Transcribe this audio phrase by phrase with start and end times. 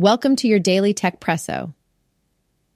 [0.00, 1.74] Welcome to your daily Techpresso.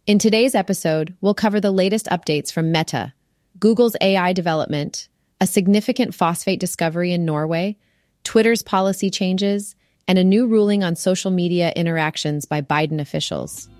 [0.06, 3.14] In today's episode, we'll cover the latest updates from Meta,
[3.58, 5.08] Google's AI development,
[5.40, 7.78] a significant phosphate discovery in Norway,
[8.24, 9.74] Twitter's policy changes,
[10.06, 13.70] and a new ruling on social media interactions by Biden officials.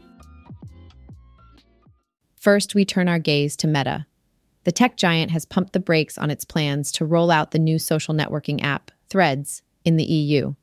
[2.36, 4.06] First, we turn our gaze to Meta.
[4.62, 7.78] The tech giant has pumped the brakes on its plans to roll out the new
[7.78, 10.54] social networking app, Threads, in the EU.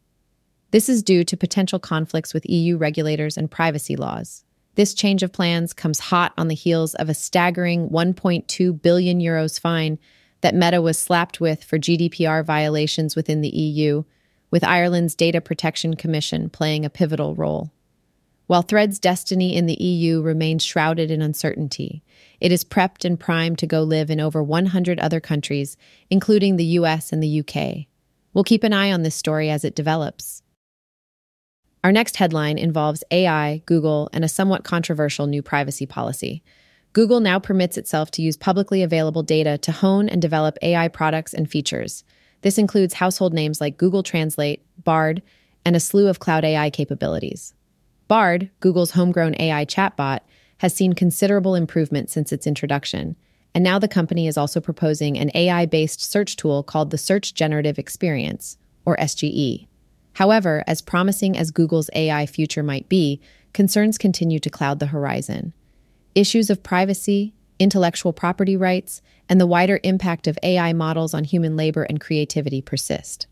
[0.72, 4.46] This is due to potential conflicts with EU regulators and privacy laws.
[4.76, 9.60] This change of plans comes hot on the heels of a staggering 1.2 billion euros
[9.60, 10.00] fine
[10.40, 14.06] that Meta was slapped with for GDPR violations within the EU,
[14.50, 17.72] with Ireland's Data Protection Commission playing a pivotal role.
[18.48, 22.02] While Thread's destiny in the EU remains shrouded in uncertainty,
[22.40, 25.76] it is prepped and primed to go live in over 100 other countries,
[26.10, 27.88] including the US and the UK.
[28.34, 30.44] We'll keep an eye on this story as it develops.
[31.84, 36.44] Our next headline involves AI, Google, and a somewhat controversial new privacy policy.
[36.94, 41.34] Google now permits itself to use publicly available data to hone and develop AI products
[41.34, 42.04] and features.
[42.42, 45.24] This includes household names like Google Translate, Bard,
[45.66, 47.54] and a slew of cloud AI capabilities.
[48.08, 50.20] Bard, Google's homegrown AI chatbot,
[50.58, 53.16] has seen considerable improvement since its introduction,
[53.56, 57.34] and now the company is also proposing an AI based search tool called the Search
[57.34, 59.68] Generative Experience, or SGE.
[60.14, 63.22] However, as promising as Google's AI future might be,
[63.54, 65.54] concerns continue to cloud the horizon.
[66.16, 71.56] Issues of privacy, intellectual property rights, and the wider impact of AI models on human
[71.56, 73.28] labor and creativity persist.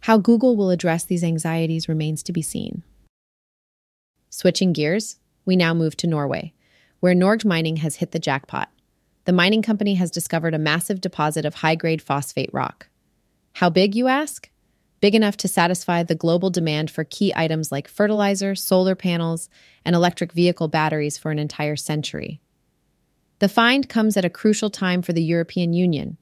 [0.00, 2.82] How Google will address these anxieties remains to be seen.
[4.28, 6.52] Switching gears, we now move to Norway,
[7.00, 8.70] where Norge Mining has hit the jackpot.
[9.24, 12.88] The mining company has discovered a massive deposit of high grade phosphate rock.
[13.54, 14.48] How big, you ask?
[15.00, 19.48] Big enough to satisfy the global demand for key items like fertilizer, solar panels,
[19.84, 22.40] and electric vehicle batteries for an entire century.
[23.38, 26.18] The find comes at a crucial time for the European Union,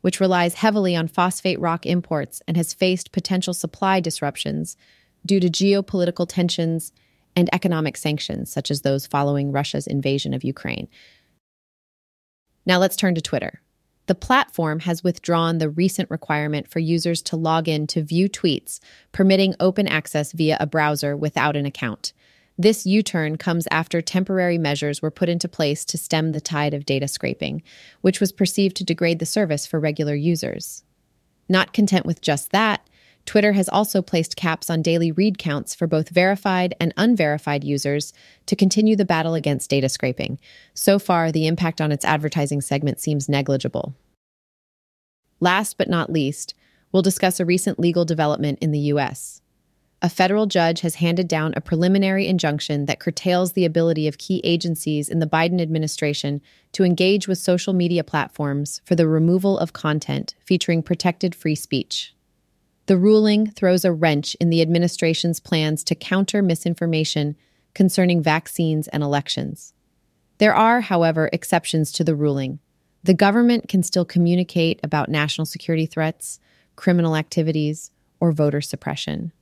[0.00, 4.76] which relies heavily on phosphate rock imports and has faced potential supply disruptions
[5.24, 6.92] due to geopolitical tensions
[7.36, 10.88] and economic sanctions, such as those following Russia's invasion of Ukraine.
[12.66, 13.61] Now let's turn to Twitter.
[14.06, 18.80] The platform has withdrawn the recent requirement for users to log in to view tweets,
[19.12, 22.12] permitting open access via a browser without an account.
[22.58, 26.74] This U turn comes after temporary measures were put into place to stem the tide
[26.74, 27.62] of data scraping,
[28.02, 30.84] which was perceived to degrade the service for regular users.
[31.48, 32.86] Not content with just that,
[33.24, 38.12] Twitter has also placed caps on daily read counts for both verified and unverified users
[38.46, 40.38] to continue the battle against data scraping.
[40.74, 43.94] So far, the impact on its advertising segment seems negligible.
[45.40, 46.54] Last but not least,
[46.90, 49.40] we'll discuss a recent legal development in the U.S.
[50.04, 54.40] A federal judge has handed down a preliminary injunction that curtails the ability of key
[54.42, 56.40] agencies in the Biden administration
[56.72, 62.16] to engage with social media platforms for the removal of content featuring protected free speech.
[62.86, 67.36] The ruling throws a wrench in the administration's plans to counter misinformation
[67.74, 69.72] concerning vaccines and elections.
[70.38, 72.58] There are, however, exceptions to the ruling.
[73.04, 76.40] The government can still communicate about national security threats,
[76.76, 79.32] criminal activities, or voter suppression.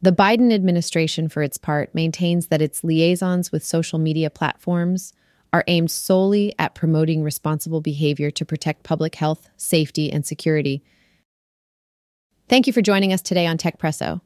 [0.00, 5.12] The Biden administration, for its part, maintains that its liaisons with social media platforms
[5.52, 10.84] are aimed solely at promoting responsible behavior to protect public health, safety, and security
[12.48, 14.22] Thank you for joining us today on Techpresso.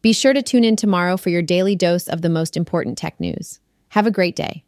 [0.00, 3.20] Be sure to tune in tomorrow for your daily dose of the most important tech
[3.20, 3.60] news.
[3.90, 4.64] Have a great day.